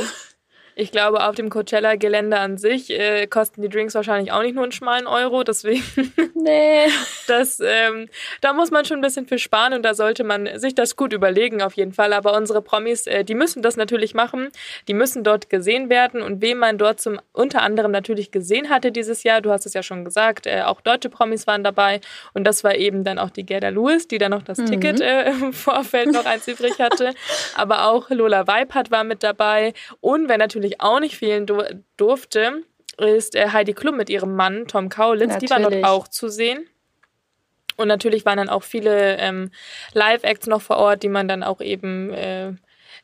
ich 0.80 0.92
glaube, 0.92 1.28
auf 1.28 1.36
dem 1.36 1.50
Coachella-Gelände 1.50 2.40
an 2.40 2.58
sich 2.58 2.90
äh, 2.90 3.28
kosten 3.28 3.62
die 3.62 3.68
Drinks 3.68 3.96
wahrscheinlich 3.96 4.32
auch 4.32 4.42
nicht 4.42 4.56
nur 4.56 4.64
einen 4.64 4.72
schmalen 4.72 5.08
Euro. 5.08 5.44
Deswegen, 5.44 5.84
nee. 6.36 6.88
das, 7.28 7.60
ähm, 7.60 8.08
da 8.40 8.54
muss 8.54 8.72
man 8.72 8.86
schon 8.86 9.00
ein 9.00 9.02
bisschen 9.02 9.28
für 9.28 9.38
sparen 9.40 9.74
und 9.74 9.84
da 9.84 9.94
sollte 9.94 10.24
man 10.24 10.58
sich 10.58 10.76
das 10.76 10.96
gut 10.96 11.12
überlegen 11.12 11.62
auf 11.62 11.74
jeden 11.74 11.92
Fall. 11.92 12.14
Aber 12.14 12.34
unsere 12.34 12.62
Promis, 12.62 13.08
äh, 13.08 13.26
die 13.26 13.36
müssen 13.36 13.62
das 13.62 13.76
natürlich 13.76 14.14
machen. 14.14 14.50
Die 14.88 14.94
müssen 14.94 15.26
dort 15.26 15.50
gesehen 15.50 15.90
werden 15.90 16.22
und 16.22 16.42
wen 16.42 16.58
man 16.58 16.78
dort 16.78 17.02
zum 17.02 17.20
unter 17.34 17.62
anderem 17.62 17.92
natürlich 17.92 18.32
gesehen 18.32 18.70
hatte 18.70 18.94
dieses 18.94 19.24
Jahr, 19.24 19.42
du 19.42 19.52
hast 19.52 19.66
es 19.66 19.74
ja 19.74 19.84
schon 19.84 20.06
gesagt, 20.06 20.48
äh, 20.48 20.62
auch 20.62 20.80
deutsche 20.80 21.10
Promis 21.10 21.46
waren 21.46 21.64
dabei 21.64 22.00
und 22.34 22.46
das 22.46 22.64
war 22.64 22.76
eben 22.76 23.04
dann 23.04 23.20
auch 23.20 23.32
die 23.32 23.46
Gerda 23.46 23.70
Lewis, 23.70 24.08
die 24.08 24.18
dann 24.18 24.32
noch 24.32 24.44
das 24.44 24.60
mhm. 24.60 24.66
Ticket 24.68 25.02
äh, 25.02 25.30
im 25.30 25.52
Vorfeld 25.52 26.12
noch 26.14 26.26
eins 26.26 26.48
übrig 26.48 26.80
hatte. 26.80 27.14
Aber 27.56 27.88
auch 27.88 28.10
Lola 28.10 28.48
Weipert 28.48 28.92
war 28.92 29.04
mit 29.04 29.24
dabei 29.24 29.74
und 30.00 30.30
wer 30.30 30.38
natürlich 30.38 30.69
natürlich 30.70 30.82
auch 30.82 31.00
nicht 31.00 31.18
fehlen 31.18 31.46
durfte, 31.98 32.64
ist 32.98 33.36
äh, 33.36 33.50
Heidi 33.52 33.74
Klum 33.74 33.98
mit 33.98 34.10
ihrem 34.10 34.36
Mann 34.36 34.68
Tom 34.68 34.90
Kaulitz. 34.90 35.30
Natürlich. 35.30 35.50
Die 35.50 35.64
war 35.64 35.70
dort 35.70 35.84
auch 35.86 36.08
zu 36.08 36.30
sehen. 36.30 36.68
Und 37.78 37.88
natürlich 37.88 38.26
waren 38.26 38.38
dann 38.38 38.50
auch 38.50 38.64
viele 38.64 39.18
ähm, 39.18 39.52
Live-Acts 39.94 40.48
noch 40.48 40.62
vor 40.62 40.78
Ort, 40.78 41.02
die 41.02 41.08
man 41.08 41.30
dann 41.30 41.44
auch 41.44 41.62
eben 41.62 42.14
äh, 42.14 42.54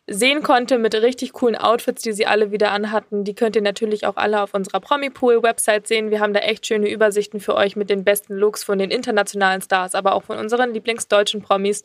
sehen 0.07 0.43
konnte 0.43 0.77
mit 0.77 0.93
richtig 0.93 1.33
coolen 1.33 1.55
Outfits, 1.55 2.03
die 2.03 2.13
sie 2.13 2.27
alle 2.27 2.51
wieder 2.51 2.71
anhatten. 2.71 3.23
Die 3.23 3.33
könnt 3.33 3.55
ihr 3.55 3.61
natürlich 3.61 4.05
auch 4.05 4.17
alle 4.17 4.41
auf 4.41 4.53
unserer 4.53 4.79
Promipool-Website 4.79 5.87
sehen. 5.87 6.11
Wir 6.11 6.19
haben 6.19 6.33
da 6.33 6.41
echt 6.41 6.67
schöne 6.67 6.89
Übersichten 6.89 7.39
für 7.39 7.55
euch 7.55 7.75
mit 7.75 7.89
den 7.89 8.03
besten 8.03 8.35
Looks 8.35 8.63
von 8.63 8.77
den 8.77 8.91
internationalen 8.91 9.61
Stars, 9.61 9.95
aber 9.95 10.13
auch 10.13 10.23
von 10.23 10.37
unseren 10.37 10.73
Lieblingsdeutschen 10.73 11.41
Promis. 11.41 11.83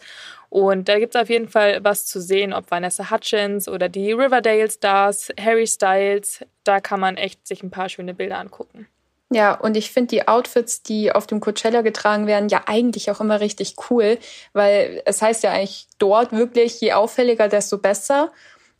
Und 0.50 0.88
da 0.88 0.98
gibt 0.98 1.14
es 1.14 1.20
auf 1.20 1.30
jeden 1.30 1.48
Fall 1.48 1.82
was 1.82 2.06
zu 2.06 2.20
sehen, 2.20 2.52
ob 2.52 2.70
Vanessa 2.70 3.10
Hutchins 3.10 3.68
oder 3.68 3.88
die 3.88 4.12
Riverdale 4.12 4.70
Stars, 4.70 5.32
Harry 5.40 5.66
Styles. 5.66 6.44
Da 6.64 6.80
kann 6.80 7.00
man 7.00 7.16
echt 7.16 7.46
sich 7.46 7.62
ein 7.62 7.70
paar 7.70 7.88
schöne 7.88 8.12
Bilder 8.12 8.38
angucken. 8.38 8.86
Ja, 9.32 9.54
und 9.54 9.76
ich 9.76 9.92
finde 9.92 10.08
die 10.08 10.26
Outfits, 10.26 10.82
die 10.82 11.12
auf 11.12 11.26
dem 11.28 11.38
Coachella 11.38 11.82
getragen 11.82 12.26
werden, 12.26 12.48
ja 12.48 12.62
eigentlich 12.66 13.12
auch 13.12 13.20
immer 13.20 13.40
richtig 13.40 13.76
cool, 13.88 14.18
weil 14.52 15.02
es 15.04 15.22
heißt 15.22 15.44
ja 15.44 15.52
eigentlich 15.52 15.86
dort 15.98 16.32
wirklich, 16.32 16.80
je 16.80 16.92
auffälliger, 16.94 17.48
desto 17.48 17.78
besser. 17.78 18.32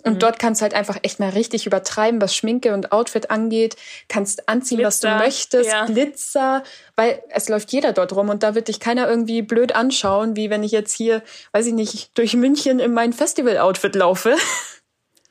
Und 0.03 0.15
mhm. 0.15 0.19
dort 0.19 0.39
kannst 0.39 0.61
du 0.61 0.63
halt 0.63 0.75
einfach 0.75 0.99
echt 1.03 1.21
mal 1.21 1.29
richtig 1.29 1.67
übertreiben, 1.67 2.21
was 2.21 2.35
Schminke 2.35 2.75
und 2.75 2.91
Outfit 2.91 3.31
angeht. 3.31 3.77
Kannst 4.09 4.49
anziehen, 4.49 4.79
Glitzer, 4.79 4.87
was 4.87 5.01
du 5.01 5.25
möchtest, 5.25 5.71
ja. 5.71 5.85
Glitzer, 5.85 6.63
weil 6.97 7.23
es 7.29 7.49
läuft 7.49 7.71
jeder 7.71 7.93
dort 7.93 8.15
rum 8.15 8.29
und 8.29 8.43
da 8.43 8.55
wird 8.55 8.69
dich 8.69 8.81
keiner 8.81 9.09
irgendwie 9.09 9.43
blöd 9.43 9.75
anschauen, 9.75 10.37
wie 10.37 10.51
wenn 10.51 10.65
ich 10.65 10.73
jetzt 10.73 10.95
hier, 10.97 11.23
weiß 11.53 11.67
ich 11.67 11.75
nicht, 11.75 12.17
durch 12.19 12.35
München 12.35 12.81
in 12.81 12.93
mein 12.93 13.13
Festival-Outfit 13.13 13.95
laufe. 13.95 14.37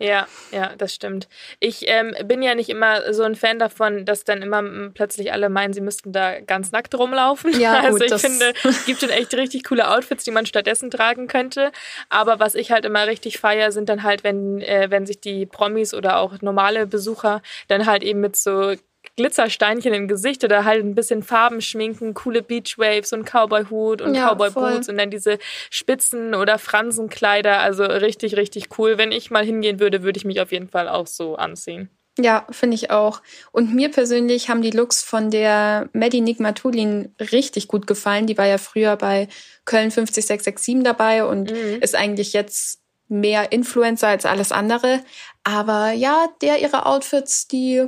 Ja, 0.02 0.28
ja, 0.52 0.76
das 0.78 0.96
stimmt. 0.96 1.28
Ich 1.60 1.84
ähm, 1.90 2.16
bin 2.24 2.42
ja 2.42 2.56
nicht 2.56 2.70
immer 2.70 3.14
so 3.14 3.24
ein 3.24 3.36
Fan 3.36 3.60
davon, 3.60 4.06
dass 4.06 4.24
dann 4.24 4.42
immer 4.42 4.64
plötzlich 4.94 5.34
alle 5.34 5.50
meinen, 5.50 5.74
sie 5.74 5.82
müssten 5.82 6.14
da 6.14 6.40
ganz 6.40 6.72
nackt 6.72 6.98
rumlaufen. 6.98 7.60
Ja, 7.60 7.80
also 7.84 8.00
gut, 8.00 8.10
ich 8.10 8.22
finde, 8.22 8.54
es 8.64 8.86
gibt 8.86 9.02
schon 9.02 9.10
echt 9.10 9.34
richtig 9.34 9.66
coole 9.66 9.90
Outfits, 9.90 10.24
die 10.24 10.32
man 10.32 10.46
stattdessen 10.46 10.90
tragen 10.90 11.28
könnte. 11.28 11.74
Aber 12.08 12.40
was 12.40 12.56
ich 12.56 12.72
halt 12.72 12.86
immer 12.86 13.08
richtig 13.08 13.40
feier, 13.40 13.74
sind 13.74 13.90
dann 13.90 14.04
halt, 14.04 14.24
wenn, 14.24 14.62
äh, 14.62 14.88
wenn 14.90 15.06
sich 15.06 15.20
die 15.20 15.46
Promis 15.46 15.94
oder 15.94 16.18
auch 16.20 16.42
normale 16.42 16.88
Besucher 16.88 17.42
dann 17.68 17.86
halt 17.86 18.02
eben 18.02 18.22
mit 18.22 18.38
so 18.38 18.76
Glitzersteinchen 19.20 19.94
im 19.94 20.08
Gesicht 20.08 20.46
oder 20.46 20.64
halt 20.64 20.86
ein 20.86 20.96
bisschen 20.96 21.24
Farben 21.24 21.60
schminken, 21.60 22.14
coole 22.14 22.42
Beachwaves 22.42 23.12
und 23.12 23.26
Cowboy-Hut 23.26 24.02
und 24.02 24.16
ja, 24.16 24.30
Cowboy-Boots 24.30 24.88
und 24.88 24.98
dann 24.98 25.12
diese 25.12 25.40
Spitzen- 25.70 26.34
oder 26.34 26.58
Fransenkleider. 26.58 27.60
Also 27.60 27.84
richtig, 27.84 28.38
richtig 28.38 28.70
cool. 28.78 28.98
Wenn 28.98 29.12
ich 29.12 29.30
mal 29.30 29.44
hingehen 29.44 29.82
würde, 29.82 30.04
würde 30.04 30.16
ich 30.16 30.24
mich 30.24 30.40
auf 30.40 30.54
jeden 30.54 30.70
Fall 30.70 30.88
auch 30.88 31.06
so 31.06 31.36
anziehen. 31.36 31.90
Ja, 32.18 32.48
finde 32.50 32.76
ich 32.76 32.92
auch. 32.92 33.22
Und 33.52 33.76
mir 33.76 33.92
persönlich 33.92 34.50
haben 34.50 34.62
die 34.62 34.72
Looks 34.72 35.04
von 35.04 35.32
der 35.32 35.90
Maddie 35.92 36.22
Nigmatulin 36.22 37.14
richtig 37.20 37.68
gut 37.68 37.88
gefallen. 37.88 38.26
Die 38.26 38.38
war 38.38 38.48
ja 38.48 38.58
früher 38.58 38.96
bei 38.96 39.28
Köln 39.66 39.92
50667 39.92 40.82
dabei 40.82 41.26
und 41.26 41.52
mhm. 41.52 41.82
ist 41.82 41.96
eigentlich 41.96 42.32
jetzt 42.32 42.80
mehr 43.10 43.52
Influencer 43.52 44.08
als 44.08 44.26
alles 44.26 44.54
andere. 44.54 45.02
Aber 45.44 45.92
ja, 45.92 46.28
der 46.42 46.62
ihre 46.62 46.86
Outfits, 46.86 47.50
die 47.50 47.86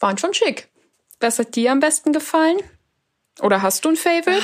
waren 0.00 0.18
schon 0.18 0.34
schick. 0.34 0.68
Was 1.20 1.38
hat 1.38 1.56
dir 1.56 1.72
am 1.72 1.80
besten 1.80 2.12
gefallen? 2.12 2.58
Oder 3.40 3.62
hast 3.62 3.84
du 3.84 3.90
ein 3.90 3.96
Favorite? 3.96 4.42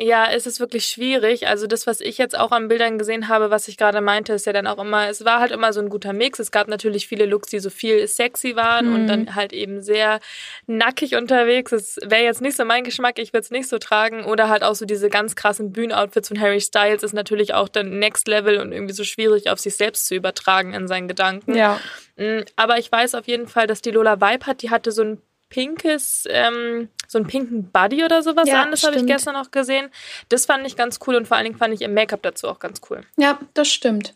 Ja, 0.00 0.28
es 0.30 0.46
ist 0.46 0.60
wirklich 0.60 0.86
schwierig. 0.86 1.48
Also 1.48 1.66
das, 1.66 1.88
was 1.88 2.00
ich 2.00 2.18
jetzt 2.18 2.38
auch 2.38 2.52
an 2.52 2.68
Bildern 2.68 2.98
gesehen 2.98 3.26
habe, 3.26 3.50
was 3.50 3.66
ich 3.66 3.76
gerade 3.76 4.00
meinte, 4.00 4.32
ist 4.32 4.46
ja 4.46 4.52
dann 4.52 4.68
auch 4.68 4.78
immer, 4.78 5.08
es 5.08 5.24
war 5.24 5.40
halt 5.40 5.50
immer 5.50 5.72
so 5.72 5.80
ein 5.80 5.88
guter 5.88 6.12
Mix. 6.12 6.38
Es 6.38 6.52
gab 6.52 6.68
natürlich 6.68 7.08
viele 7.08 7.26
Looks, 7.26 7.48
die 7.48 7.58
so 7.58 7.68
viel 7.68 8.06
sexy 8.06 8.54
waren 8.54 8.90
mhm. 8.90 8.94
und 8.94 9.06
dann 9.08 9.34
halt 9.34 9.52
eben 9.52 9.82
sehr 9.82 10.20
nackig 10.68 11.16
unterwegs. 11.16 11.72
Es 11.72 11.96
wäre 12.04 12.22
jetzt 12.22 12.40
nicht 12.40 12.56
so 12.56 12.64
mein 12.64 12.84
Geschmack, 12.84 13.18
ich 13.18 13.32
würde 13.32 13.42
es 13.42 13.50
nicht 13.50 13.68
so 13.68 13.78
tragen. 13.78 14.24
Oder 14.24 14.48
halt 14.48 14.62
auch 14.62 14.76
so 14.76 14.84
diese 14.84 15.08
ganz 15.08 15.34
krassen 15.34 15.72
Bühnenoutfits 15.72 16.28
von 16.28 16.40
Harry 16.40 16.60
Styles 16.60 17.02
ist 17.02 17.12
natürlich 17.12 17.54
auch 17.54 17.68
dann 17.68 17.98
Next 17.98 18.28
Level 18.28 18.60
und 18.60 18.70
irgendwie 18.70 18.94
so 18.94 19.02
schwierig 19.02 19.50
auf 19.50 19.58
sich 19.58 19.74
selbst 19.74 20.06
zu 20.06 20.14
übertragen 20.14 20.74
in 20.74 20.86
seinen 20.86 21.08
Gedanken. 21.08 21.56
Ja. 21.56 21.80
Mm, 22.14 22.42
aber 22.54 22.78
ich 22.78 22.92
weiß 22.92 23.16
auf 23.16 23.26
jeden 23.26 23.48
Fall, 23.48 23.66
dass 23.66 23.82
die 23.82 23.90
Lola 23.90 24.20
Vibe 24.20 24.46
hat, 24.46 24.62
die 24.62 24.70
hatte 24.70 24.92
so 24.92 25.02
ein 25.02 25.22
pinkes, 25.48 26.24
ähm, 26.28 26.88
so 27.06 27.18
einen 27.18 27.26
pinken 27.26 27.70
Buddy 27.70 28.04
oder 28.04 28.22
sowas 28.22 28.48
ja, 28.48 28.62
an. 28.62 28.70
Das 28.70 28.84
habe 28.84 28.96
ich 28.96 29.06
gestern 29.06 29.36
auch 29.36 29.50
gesehen. 29.50 29.90
Das 30.28 30.46
fand 30.46 30.66
ich 30.66 30.76
ganz 30.76 30.98
cool 31.06 31.16
und 31.16 31.26
vor 31.26 31.36
allen 31.36 31.44
Dingen 31.44 31.58
fand 31.58 31.74
ich 31.74 31.82
im 31.82 31.94
Make-up 31.94 32.22
dazu 32.22 32.48
auch 32.48 32.58
ganz 32.58 32.80
cool. 32.90 33.02
Ja, 33.16 33.38
das 33.54 33.68
stimmt. 33.68 34.14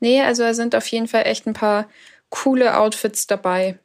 Nee, 0.00 0.22
also 0.22 0.42
da 0.42 0.54
sind 0.54 0.74
auf 0.74 0.86
jeden 0.88 1.08
Fall 1.08 1.26
echt 1.26 1.46
ein 1.46 1.52
paar 1.52 1.88
coole 2.30 2.76
Outfits 2.76 3.26
dabei. 3.26 3.78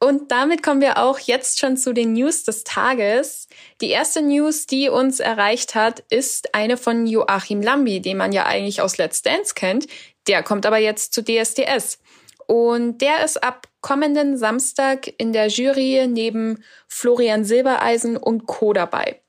Und 0.00 0.30
damit 0.32 0.62
kommen 0.62 0.82
wir 0.82 0.98
auch 0.98 1.18
jetzt 1.18 1.58
schon 1.58 1.78
zu 1.78 1.94
den 1.94 2.12
News 2.12 2.44
des 2.44 2.64
Tages. 2.64 3.48
Die 3.80 3.88
erste 3.88 4.20
News, 4.20 4.66
die 4.66 4.90
uns 4.90 5.18
erreicht 5.18 5.74
hat, 5.74 6.00
ist 6.10 6.54
eine 6.54 6.76
von 6.76 7.06
Joachim 7.06 7.62
Lambi, 7.62 8.00
den 8.00 8.18
man 8.18 8.32
ja 8.32 8.44
eigentlich 8.44 8.82
aus 8.82 8.98
Let's 8.98 9.22
Dance 9.22 9.54
kennt. 9.54 9.86
Der 10.26 10.42
kommt 10.42 10.66
aber 10.66 10.78
jetzt 10.78 11.14
zu 11.14 11.22
DSDS. 11.22 12.00
Und 12.46 12.98
der 12.98 13.24
ist 13.24 13.42
ab 13.42 13.66
kommenden 13.84 14.38
Samstag 14.38 15.12
in 15.18 15.34
der 15.34 15.48
Jury 15.48 16.06
neben 16.08 16.64
Florian 16.88 17.44
Silbereisen 17.44 18.16
und 18.16 18.46
Co. 18.46 18.72
dabei. 18.72 19.20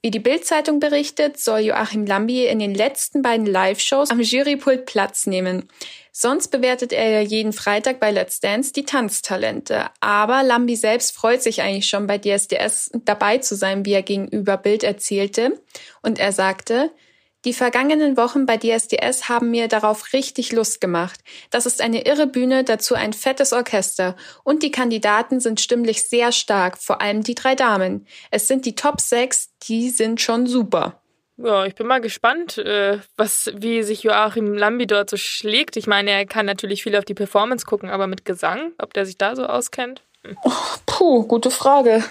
Wie 0.00 0.10
die 0.10 0.18
Bildzeitung 0.18 0.80
berichtet, 0.80 1.38
soll 1.38 1.58
Joachim 1.58 2.06
Lambi 2.06 2.46
in 2.46 2.58
den 2.58 2.74
letzten 2.74 3.20
beiden 3.20 3.44
Live-Shows 3.44 4.10
am 4.10 4.22
Jurypult 4.22 4.86
Platz 4.86 5.26
nehmen. 5.26 5.68
Sonst 6.10 6.48
bewertet 6.48 6.94
er 6.94 7.10
ja 7.10 7.20
jeden 7.20 7.52
Freitag 7.52 8.00
bei 8.00 8.10
Let's 8.10 8.40
Dance 8.40 8.72
die 8.72 8.86
Tanztalente. 8.86 9.90
Aber 10.00 10.42
Lambi 10.42 10.76
selbst 10.76 11.14
freut 11.14 11.42
sich 11.42 11.60
eigentlich 11.60 11.86
schon 11.86 12.06
bei 12.06 12.16
DSDS 12.16 12.92
dabei 13.04 13.36
zu 13.36 13.56
sein, 13.56 13.84
wie 13.84 13.92
er 13.92 14.02
gegenüber 14.02 14.56
Bild 14.56 14.84
erzählte. 14.84 15.60
Und 16.00 16.18
er 16.18 16.32
sagte, 16.32 16.92
die 17.44 17.52
vergangenen 17.52 18.16
Wochen 18.16 18.46
bei 18.46 18.56
DSDS 18.56 19.28
haben 19.28 19.50
mir 19.50 19.68
darauf 19.68 20.12
richtig 20.12 20.52
Lust 20.52 20.80
gemacht. 20.80 21.20
Das 21.50 21.66
ist 21.66 21.80
eine 21.80 22.04
irre 22.04 22.26
Bühne, 22.26 22.64
dazu 22.64 22.94
ein 22.94 23.12
fettes 23.12 23.52
Orchester. 23.52 24.16
Und 24.42 24.62
die 24.62 24.72
Kandidaten 24.72 25.38
sind 25.38 25.60
stimmlich 25.60 26.08
sehr 26.08 26.32
stark, 26.32 26.78
vor 26.78 27.00
allem 27.00 27.22
die 27.22 27.36
drei 27.36 27.54
Damen. 27.54 28.06
Es 28.30 28.48
sind 28.48 28.66
die 28.66 28.74
Top 28.74 29.00
6, 29.00 29.50
die 29.68 29.90
sind 29.90 30.20
schon 30.20 30.46
super. 30.46 31.00
Ja, 31.36 31.64
ich 31.66 31.76
bin 31.76 31.86
mal 31.86 32.00
gespannt, 32.00 32.58
äh, 32.58 32.98
was, 33.16 33.52
wie 33.54 33.84
sich 33.84 34.02
Joachim 34.02 34.54
Lambi 34.54 34.88
dort 34.88 35.08
so 35.08 35.16
schlägt. 35.16 35.76
Ich 35.76 35.86
meine, 35.86 36.10
er 36.10 36.26
kann 36.26 36.46
natürlich 36.46 36.82
viel 36.82 36.96
auf 36.96 37.04
die 37.04 37.14
Performance 37.14 37.64
gucken, 37.64 37.90
aber 37.90 38.08
mit 38.08 38.24
Gesang, 38.24 38.72
ob 38.78 38.92
der 38.92 39.06
sich 39.06 39.16
da 39.16 39.36
so 39.36 39.46
auskennt? 39.46 40.02
Hm. 40.24 40.36
Oh, 40.42 40.50
puh, 40.86 41.22
gute 41.28 41.52
Frage. 41.52 42.02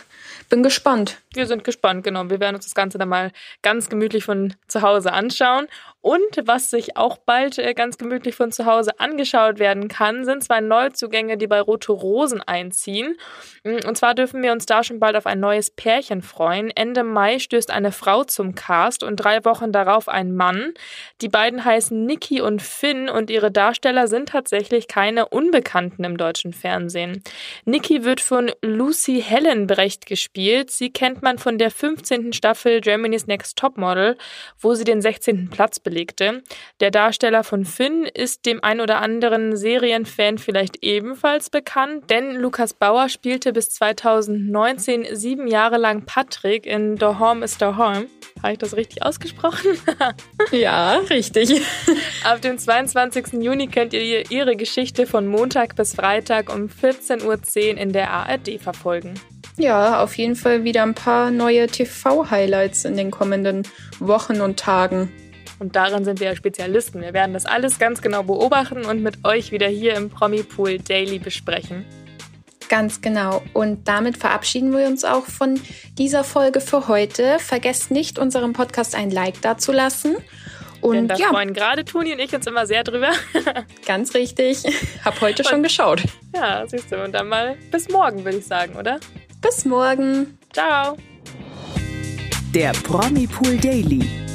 Bin 0.50 0.64
gespannt. 0.64 1.18
Wir 1.38 1.46
sind 1.46 1.64
gespannt, 1.64 2.04
genau. 2.04 2.30
Wir 2.30 2.40
werden 2.40 2.56
uns 2.56 2.66
das 2.66 2.76
Ganze 2.76 2.98
dann 2.98 3.10
mal 3.10 3.32
ganz 3.62 3.90
gemütlich 3.90 4.26
von 4.26 4.56
zu 4.68 4.82
Hause 4.82 5.14
anschauen. 5.14 5.68
Und 6.02 6.42
was 6.46 6.70
sich 6.70 6.96
auch 6.96 7.18
bald 7.18 7.58
äh, 7.58 7.74
ganz 7.74 7.98
gemütlich 7.98 8.34
von 8.34 8.54
zu 8.54 8.66
Hause 8.66 8.98
angeschaut 8.98 9.60
werden 9.60 9.90
kann, 9.90 10.24
sind 10.24 10.42
zwei 10.42 10.62
Neuzugänge, 10.62 11.38
die 11.38 11.48
bei 11.48 11.60
Rote 11.60 11.92
Rosen 11.92 12.42
einziehen. 12.42 13.18
Mm, 13.64 13.86
und 13.86 13.98
zwar 13.98 14.16
dürfen 14.16 14.42
wir 14.42 14.54
uns 14.54 14.66
da 14.66 14.86
schon 14.86 15.02
bald 15.02 15.18
auf 15.18 15.26
ein 15.26 15.42
neues 15.42 15.70
Pärchen 15.70 16.22
freuen. 16.22 16.72
Ende 16.72 17.04
Mai 17.04 17.40
stößt 17.40 17.70
eine 17.72 17.92
Frau 17.92 18.24
zum 18.24 18.56
Cast 18.56 19.04
und 19.04 19.18
drei 19.18 19.44
Wochen 19.44 19.74
darauf 19.74 20.08
ein 20.08 20.34
Mann. 20.34 20.74
Die 21.22 21.28
beiden 21.28 21.66
heißen 21.66 22.06
Niki 22.06 22.40
und 22.40 22.62
Finn 22.62 23.10
und 23.10 23.30
ihre 23.30 23.52
Darsteller 23.52 24.08
sind 24.08 24.30
tatsächlich 24.30 24.88
keine 24.88 25.28
Unbekannten 25.28 26.06
im 26.06 26.16
deutschen 26.16 26.54
Fernsehen. 26.54 27.22
Niki 27.66 28.06
wird 28.06 28.22
von 28.22 28.50
Lucy 28.62 29.22
Hellenbrecht 29.22 30.06
gespielt. 30.06 30.72
Sie 30.72 30.90
kennt 30.90 31.22
man 31.22 31.27
von 31.38 31.58
der 31.58 31.70
15. 31.70 32.32
Staffel 32.32 32.80
Germany's 32.80 33.28
Next 33.28 33.58
Topmodel, 33.58 34.18
wo 34.62 34.74
sie 34.74 34.86
den 34.86 35.02
16. 35.02 35.50
Platz 35.50 35.80
belegt 35.80 35.98
legte. 35.98 36.44
Der 36.80 36.92
Darsteller 36.92 37.44
von 37.44 37.66
Finn 37.66 38.06
ist 38.06 38.46
dem 38.46 38.64
ein 38.64 38.82
oder 38.82 39.02
anderen 39.02 39.58
Serienfan 39.58 40.38
vielleicht 40.38 40.84
ebenfalls 40.84 41.50
bekannt, 41.50 42.10
denn 42.10 42.36
Lukas 42.36 42.74
Bauer 42.74 43.10
spielte 43.10 43.52
bis 43.52 43.70
2019 43.72 45.08
sieben 45.12 45.48
Jahre 45.48 45.78
lang 45.78 46.06
Patrick 46.06 46.66
in 46.66 46.98
The 46.98 47.18
Home 47.20 47.44
is 47.44 47.58
the 47.60 47.66
Home. 47.66 48.08
Habe 48.44 48.54
ich 48.54 48.60
das 48.60 48.76
richtig 48.76 49.02
ausgesprochen? 49.02 49.80
ja, 50.52 50.98
richtig. 51.10 51.60
Ab 52.24 52.42
dem 52.42 52.58
22. 52.60 53.42
Juni 53.42 53.68
könnt 53.68 53.94
ihr 53.94 54.30
ihre 54.30 54.56
Geschichte 54.56 55.08
von 55.08 55.28
Montag 55.28 55.76
bis 55.76 55.96
Freitag 55.96 56.54
um 56.54 56.68
14.10 56.68 57.26
Uhr 57.26 57.78
in 57.78 57.94
der 57.94 58.12
ARD 58.12 58.62
verfolgen. 58.62 59.16
Ja, 59.58 60.04
auf 60.04 60.16
jeden 60.18 60.36
Fall 60.36 60.64
wieder 60.64 60.84
ein 60.84 60.94
paar 60.94 61.32
neue 61.32 61.68
TV-Highlights 61.68 62.86
in 62.86 62.96
den 62.96 63.10
kommenden 63.10 63.64
Wochen 64.00 64.42
und 64.42 64.60
Tagen. 64.60 65.12
Und 65.60 65.76
darin 65.76 66.06
sind 66.06 66.20
wir 66.20 66.28
ja 66.28 66.36
Spezialisten. 66.36 67.02
Wir 67.02 67.14
werden 67.14 67.34
das 67.34 67.48
alles 67.48 67.80
ganz 67.80 68.02
genau 68.02 68.22
beobachten 68.22 68.86
und 68.86 69.02
mit 69.02 69.26
euch 69.26 69.52
wieder 69.52 69.68
hier 69.68 69.96
im 69.96 70.12
Promi 70.12 70.44
Pool 70.44 70.78
Daily 70.78 71.18
besprechen. 71.18 71.86
Ganz 72.70 73.02
genau. 73.02 73.42
Und 73.54 73.88
damit 73.88 74.18
verabschieden 74.18 74.78
wir 74.78 74.86
uns 74.86 75.04
auch 75.04 75.26
von 75.26 75.60
dieser 75.98 76.24
Folge 76.24 76.62
für 76.62 76.88
heute. 76.88 77.40
Vergesst 77.40 77.90
nicht, 77.90 78.20
unserem 78.20 78.54
Podcast 78.54 78.94
ein 78.94 79.10
Like 79.10 79.42
dazulassen. 79.42 80.18
Und 80.82 80.96
Denn 80.96 81.08
da 81.08 81.16
ja. 81.16 81.30
freuen 81.30 81.54
gerade 81.54 81.86
Toni 81.86 82.14
und 82.14 82.20
ich 82.20 82.36
uns 82.36 82.46
immer 82.46 82.68
sehr 82.68 82.84
drüber. 82.84 83.10
Ganz 83.88 84.14
richtig. 84.14 84.64
Hab 85.04 85.20
heute 85.22 85.42
und, 85.42 85.50
schon 85.50 85.64
geschaut. 85.64 86.04
Ja, 86.36 86.68
siehst 86.68 86.92
du. 86.92 87.04
Und 87.04 87.14
dann 87.14 87.30
mal 87.30 87.58
bis 87.72 87.90
morgen, 87.90 88.24
würde 88.24 88.38
ich 88.38 88.46
sagen, 88.46 88.76
oder? 88.76 89.00
Bis 89.42 89.66
morgen. 89.66 90.38
Ciao. 90.54 90.98
Der 92.54 92.72
Promi 92.72 93.28
Pool 93.28 93.58
Daily 93.58 94.28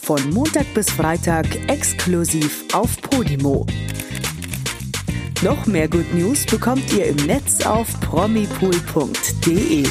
von 0.00 0.30
Montag 0.30 0.72
bis 0.72 0.88
Freitag 0.88 1.46
exklusiv 1.68 2.64
auf 2.72 3.00
Podimo. 3.02 3.66
Noch 5.42 5.66
mehr 5.66 5.88
Good 5.88 6.14
News 6.14 6.46
bekommt 6.46 6.92
ihr 6.92 7.06
im 7.06 7.16
Netz 7.26 7.66
auf 7.66 7.88
promipool.de. 8.00 9.84